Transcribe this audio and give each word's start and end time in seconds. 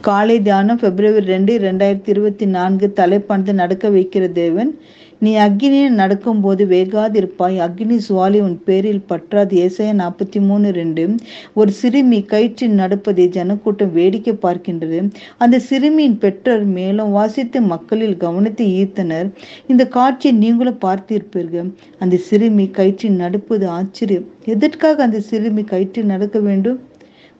காலை 0.00 0.42
தியானம் 0.42 0.78
பிப்ரவரி 0.78 1.24
ரெண்டு 1.24 1.58
ரெண்டாயிரத்தி 1.58 2.08
இருபத்தி 2.08 2.46
நான்கு 2.46 2.92
தலைப்பானது 2.96 3.52
நடக்க 3.52 3.88
வைக்கிற 3.88 4.32
தேவன் 4.32 4.78
நீ 5.18 5.36
அக்னியை 5.36 5.88
நடக்கும்போது 5.88 6.66
வேகாதிருப்பாய். 6.66 7.56
அக்னி 7.66 7.96
சுவாலி 7.96 8.40
உன் 8.40 8.62
பேரில் 8.64 9.02
பற்றாது. 9.08 9.54
ஏசாய 9.64 9.92
நாற்பத்தி 10.02 10.40
மூணு 10.40 10.70
ரெண்டு. 10.70 11.14
ஒரு 11.54 11.72
சிறுமி 11.72 12.24
கயிற்றில் 12.28 12.76
நடப்பதை 12.82 13.28
ஜனக்கூட்டம் 13.28 13.92
வேடிக்கை 13.92 14.34
பார்க்கின்றது. 14.34 15.10
அந்த 15.38 15.58
சிறுமியின் 15.58 16.18
பெற்றோர் 16.18 16.64
மேலும் 16.64 17.10
வாசித்து 17.10 17.60
மக்களில் 17.60 18.16
கவனத்தை 18.16 18.84
ஈர்த்தனர். 18.84 19.30
இந்த 19.66 19.86
காட்சியை 19.88 20.36
நீங்களும் 20.36 20.80
பார்த்திருப்பீர்கள். 20.84 21.74
அந்த 21.98 22.16
சிறுமி 22.16 22.70
கயிற்றில் 22.72 23.20
நடப்பது 23.24 23.68
ஆச்சரியம். 23.68 24.24
எதற்காக 24.44 25.02
அந்த 25.02 25.20
சிறுமி 25.20 25.62
கயிற்றில் 25.62 26.12
நடக்க 26.14 26.38
வேண்டும்? 26.38 26.87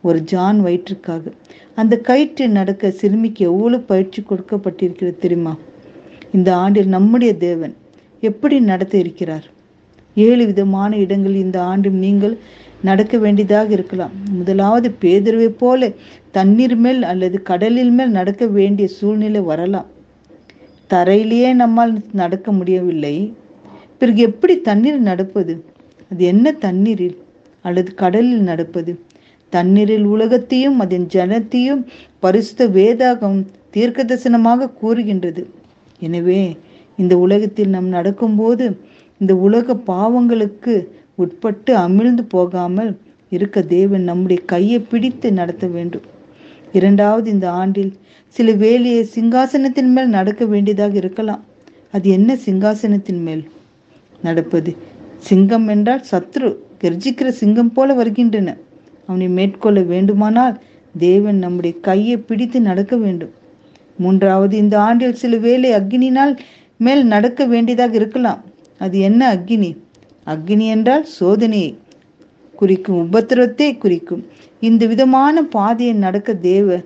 ஒரு 0.03 0.21
ஜான் 0.21 0.65
வயிற்றுக்காக. 0.65 1.33
அந்த 1.75 2.01
கயிற்றில் 2.03 2.49
நடக்க 2.49 2.91
சிறுமிக்கு 2.91 3.45
எவ்வளவு 3.45 3.83
பயிற்சி 3.83 4.23
கொடுக்கப்பட்டிருக்கிறது 4.23 5.17
தெரியுமா? 5.17 5.57
இந்த 6.33 6.57
ஆண்டில் 6.57 6.89
நம்முடைய 6.89 7.37
தேவன் 7.37 7.77
எப்படி 8.21 8.61
நடத்த 8.61 8.99
இருக்கிறார்? 8.99 9.47
ஏழு 10.15 10.47
விதமான 10.47 10.97
இடங்களில் 10.97 11.41
இந்த 11.41 11.63
ஆண்டும் 11.63 11.95
நீங்கள் 11.95 12.39
நடக்க 12.83 13.19
வேண்டியதாக 13.19 13.73
இருக்கலாம். 13.73 14.11
முதலாவது 14.31 14.95
பேதர்வை 15.01 15.47
போல 15.47 15.91
தண்ணீர் 16.31 16.77
மேல் 16.77 17.03
அல்லது 17.03 17.43
கடலில் 17.43 17.91
மேல் 17.91 18.11
நடக்க 18.11 18.47
வேண்டிய 18.47 18.89
சூழ்நிலை 18.89 19.41
வரலாம். 19.41 19.87
தரையிலேயே 20.87 21.53
நம்மால் 21.53 22.01
நடக்க 22.13 22.53
முடியவில்லை. 22.53 23.35
பிறகு 23.99 24.23
எப்படி 24.23 24.61
தண்ணீர் 24.61 25.01
நடப்பது? 25.01 25.65
அது 26.13 26.25
என்ன 26.25 26.53
தண்ணீரில் 26.53 27.19
அல்லது 27.63 27.95
கடலில் 27.95 28.41
நடப்பது? 28.41 28.99
தண்ணீரில் 29.53 30.05
உலகத்தையும் 30.05 30.79
அதன் 30.81 31.07
ஜனத்தையும் 31.13 31.83
பரிசுத்த 32.19 32.63
வேதாகம் 32.69 33.39
தீர்க்க 33.71 34.05
தரிசனமாக 34.05 34.71
கூறுகின்றது. 34.81 35.43
எனவே 36.01 36.41
இந்த 36.97 37.15
உலகத்தில் 37.19 37.69
நாம் 37.69 37.89
நடக்கும்போது 37.89 38.65
இந்த 39.21 39.33
உலக 39.37 39.75
பாவங்களுக்கு 39.91 40.75
உட்பட்டு 41.15 41.73
அமிழ்ந்து 41.77 42.25
போகாமல் 42.29 42.91
இருக்க 43.29 43.63
தேவன் 43.63 44.05
நம்முடைய 44.05 44.41
கையை 44.45 44.79
பிடித்து 44.81 45.29
நடத்த 45.33 45.67
வேண்டும். 45.67 46.07
இரண்டாவது 46.73 47.29
இந்த 47.31 47.47
ஆண்டில் 47.51 47.93
சில 48.37 48.53
வேலையை 48.53 49.03
சிங்காசனத்தின் 49.15 49.91
மேல் 49.95 50.15
நடக்க 50.19 50.43
வேண்டியதாக 50.45 50.95
இருக்கலாம். 50.95 51.43
அது 51.91 52.07
என்ன 52.11 52.31
சிங்காசனத்தின் 52.47 53.23
மேல்? 53.27 53.45
நடப்பது 54.23 54.71
சிங்கம் 55.19 55.69
என்றால் 55.69 56.05
சத்ரு 56.11 56.49
கர்ஜிக்கிற 56.83 57.29
சிங்கம் 57.43 57.73
போல 57.73 57.95
வருகின்றன. 57.95 58.49
அவனை 59.09 59.29
மேற்கொள்ள 59.29 59.81
வேண்டுமானால் 59.93 60.57
தேவன் 60.95 61.39
நம்முடைய 61.39 61.75
கையை 61.81 62.17
பிடித்து 62.19 62.59
நடக்க 62.61 62.95
வேண்டும். 62.97 63.35
மூன்றாவது 63.99 64.55
இந்த 64.57 64.75
ஆண்டில் 64.81 65.21
சில 65.23 65.37
வேலை 65.47 65.69
அக்னினால் 65.73 66.35
மேல் 66.81 67.05
நடக்க 67.05 67.41
வேண்டியதாக 67.47 67.95
இருக்கலாம். 67.95 68.41
அது 68.85 68.97
என்ன 69.09 69.21
அக்னி 69.35 69.71
அக்னி 70.27 70.67
என்றால் 70.75 71.07
சோதனையை 71.21 71.71
குறிக்கும் 72.57 73.01
உபத்திரத்தை 73.05 73.69
குறிக்கும். 73.79 74.23
இந்த 74.61 74.83
விதமான 74.87 75.43
பாதையை 75.57 75.95
நடக்க 75.97 76.35
தேவ 76.51 76.79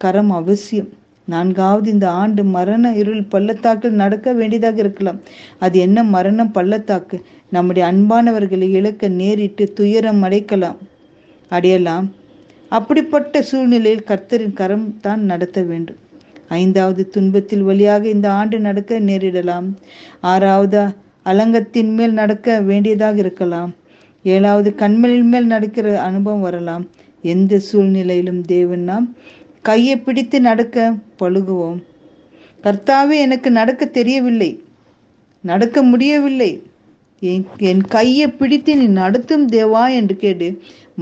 கரம் 0.00 0.32
அவசியம். 0.40 0.90
நான்காவது 1.28 1.88
இந்த 1.90 2.06
ஆண்டு 2.20 2.42
மரண 2.56 2.84
இருள் 3.00 3.24
பள்ளத்தாக்கில் 3.32 4.00
நடக்க 4.02 4.32
வேண்டியதாக 4.32 4.78
இருக்கலாம். 4.78 5.18
அது 5.58 5.76
என்ன 5.78 6.02
மரணம் 6.14 6.54
பள்ளத்தாக்கு? 6.56 7.18
நம்முடைய 7.50 7.84
அன்பானவர்களை 7.90 8.68
இழக்க 8.70 9.08
நேரிட்டு 9.20 9.64
துயரம் 9.72 10.22
அடைக்கலாம். 10.24 10.78
அடையலாம் 11.50 12.06
அப்படிப்பட்ட 12.68 13.42
சூழ்நிலையில் 13.42 14.06
கர்த்தரின் 14.06 14.52
கரம் 14.52 15.00
தான் 15.00 15.22
நடத்த 15.22 15.62
வேண்டும். 15.62 15.96
ஐந்தாவது 16.48 17.08
துன்பத்தில் 17.08 17.62
வழியாக 17.62 18.08
இந்த 18.08 18.30
ஆண்டு 18.30 18.58
நடக்க 18.60 19.00
நேரிடலாம். 19.00 19.68
ஆறாவது 20.20 20.80
அலங்கத்தின் 21.24 21.92
மேல் 21.94 22.12
நடக்க 22.12 22.60
வேண்டியதாக 22.60 23.18
இருக்கலாம். 23.18 23.74
ஏழாவது 24.22 24.74
கண்மலின் 24.78 25.30
மேல் 25.32 25.46
நடக்கிற 25.46 26.02
அனுபவம் 26.02 26.40
வரலாம். 26.40 26.84
எந்த 27.22 27.58
சூழ்நிலையிலும் 27.58 28.42
தேவன் 28.42 28.80
நாம் 28.80 29.06
கையை 29.62 29.96
பிடித்து 29.98 30.40
நடக்க 30.40 30.94
பழுகுவோம். 31.18 31.80
கர்த்தாவே 32.62 33.16
எனக்கு 33.16 33.50
நடக்க 33.50 33.84
தெரியவில்லை. 33.84 34.50
நடக்க 35.44 35.82
முடியவில்லை. 35.82 36.62
என் 37.70 37.82
கையை 37.94 38.26
பிடித்து 38.28 38.76
நீ 38.76 38.86
நடத்தும் 39.00 39.48
தேவா 39.48 39.82
என்று 39.94 40.14
கேட்டு 40.16 40.48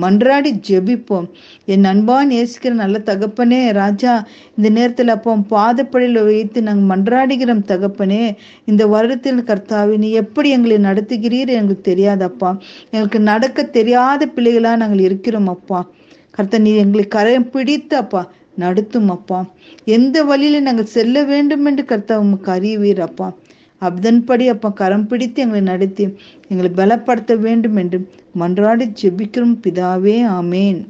மன்றாடி 0.03 0.51
ஜெபிப்போம். 0.69 1.27
என் 1.65 1.85
அன்பான் 1.85 2.31
நேசிக்கிற 2.31 2.73
நல்ல 2.81 2.97
தகப்பனே 2.99 3.61
ராஜா 3.73 4.13
இந்த 4.57 4.69
நேரத்தில் 4.69 5.13
அப்போ 5.15 5.33
பாதப்படையில் 5.55 6.21
வைத்து 6.25 6.63
நாங்கள் 6.63 6.91
மன்றாடுகிறோம் 6.93 7.63
தகப்பனே. 7.73 8.23
இந்த 8.65 8.83
வருடத்தில் 8.87 9.41
கர்த்தாவே 9.51 9.97
நீ 9.97 10.11
எப்படி 10.23 10.51
எங்களை 10.51 10.79
நடத்துகிறீர் 10.89 11.53
எங்களுக்கு 11.59 11.89
தெரியாதப்பா. 11.91 12.51
எங்களுக்கு 12.91 13.21
நடக்க 13.21 13.65
தெரியாத 13.79 14.27
பிள்ளைகளாக 14.27 14.77
நாங்கள் 14.77 15.07
இருக்கிறோம் 15.09 15.51
அப்பா. 15.57 15.81
கர்த்தா 16.31 16.59
நீ 16.59 16.73
எங்களை 16.85 17.07
கரையம் 17.17 17.51
பிடித்து 17.51 17.97
அப்பா 17.97 18.23
நடத்தும் 18.55 19.09
அப்பா. 19.09 19.41
எந்த 19.85 20.17
வழியில 20.25 20.61
நாங்கள் 20.61 20.93
செல்ல 20.97 21.23
வேண்டும் 21.25 21.65
என்று 21.65 21.85
கர்த்தா 21.85 22.15
உமக்கு 22.19 22.51
அறிவீர் 22.53 23.01
அப்பா. 23.01 23.29
அதன்படி 23.79 24.49
அப்பா 24.49 24.69
கரம் 24.69 25.07
பிடித்து 25.07 25.43
எங்களை 25.43 25.63
நடத்தி 25.63 26.05
எங்களை 26.49 26.71
பலப்படுத்த 26.71 27.39
வேண்டும் 27.39 27.77
என்று 27.77 27.99
மன்றாடி 28.39 28.87
ஜெபிக்கிறோம். 29.03 29.59
பிதாவே 29.63 30.17
ஆமேன். 30.39 30.81